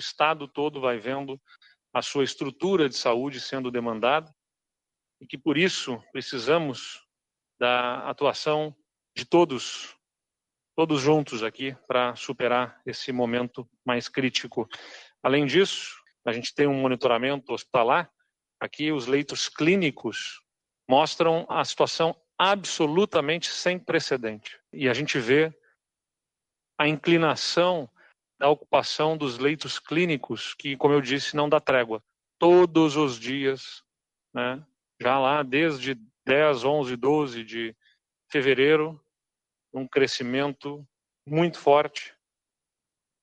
[0.00, 1.40] Estado todo vai vendo
[1.92, 4.32] a sua estrutura de saúde sendo demandada
[5.20, 7.04] e que por isso precisamos
[7.58, 8.74] da atuação
[9.16, 9.96] de todos,
[10.76, 14.68] todos juntos aqui para superar esse momento mais crítico.
[15.22, 18.10] Além disso, a gente tem um monitoramento hospitalar.
[18.60, 20.40] Aqui os leitos clínicos
[20.88, 24.60] mostram a situação absolutamente sem precedente.
[24.72, 25.52] E a gente vê
[26.78, 27.90] a inclinação
[28.38, 32.02] da ocupação dos leitos clínicos, que, como eu disse, não dá trégua.
[32.38, 33.82] Todos os dias,
[34.32, 34.64] né?
[35.00, 37.76] já lá desde 10, 11, 12 de
[38.30, 39.00] fevereiro,
[39.72, 40.86] um crescimento
[41.26, 42.14] muito forte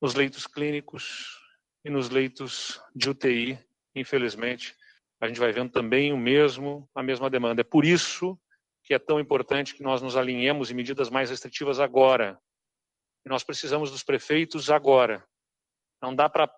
[0.00, 1.38] nos leitos clínicos
[1.84, 3.58] e nos leitos de UTI,
[3.94, 4.76] infelizmente.
[5.20, 7.60] A gente vai vendo também o mesmo, a mesma demanda.
[7.60, 8.38] É por isso
[8.82, 12.40] que é tão importante que nós nos alinhemos em medidas mais restritivas agora,
[13.28, 15.26] nós precisamos dos prefeitos agora.
[16.02, 16.50] Não dá para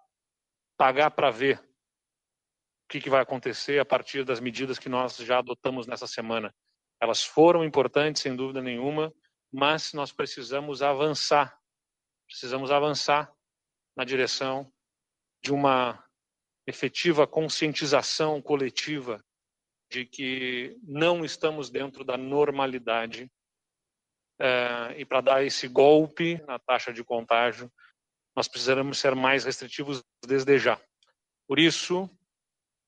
[0.77, 5.38] pagar para ver o que, que vai acontecer a partir das medidas que nós já
[5.38, 6.55] adotamos nessa semana.
[7.01, 9.13] Elas foram importantes, sem dúvida nenhuma,
[9.52, 11.59] mas nós precisamos avançar.
[12.27, 13.33] Precisamos avançar
[13.96, 14.73] na direção
[15.43, 16.02] de uma
[16.66, 19.23] efetiva conscientização coletiva
[19.90, 23.30] de que não estamos dentro da normalidade
[24.43, 27.73] é, e para dar esse golpe na taxa de contágio,
[28.35, 30.80] nós precisaremos ser mais restritivos desde já.
[31.46, 32.10] Por isso,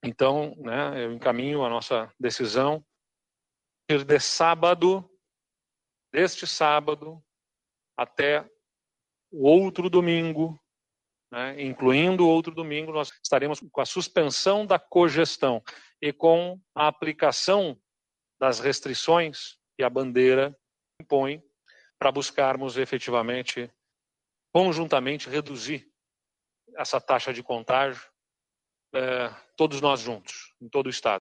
[0.03, 2.85] então, né, eu encaminho a nossa decisão
[3.89, 5.09] de sábado,
[6.13, 7.23] deste sábado
[7.97, 8.45] até
[9.31, 10.59] o outro domingo,
[11.31, 15.63] né, incluindo o outro domingo, nós estaremos com a suspensão da cogestão
[16.03, 17.79] e com a aplicação
[18.41, 20.57] das restrições que a bandeira
[21.01, 21.43] impõe
[21.99, 23.73] para buscarmos efetivamente,
[24.53, 25.89] conjuntamente, reduzir
[26.77, 28.03] essa taxa de contágio,
[28.95, 31.13] é, todos nós juntos, em todo o Estado.